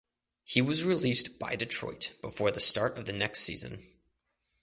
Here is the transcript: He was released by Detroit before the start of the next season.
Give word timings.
He 0.45 0.63
was 0.63 0.83
released 0.83 1.37
by 1.37 1.55
Detroit 1.55 2.13
before 2.23 2.49
the 2.49 2.59
start 2.59 2.97
of 2.97 3.05
the 3.05 3.13
next 3.13 3.41
season. 3.41 3.77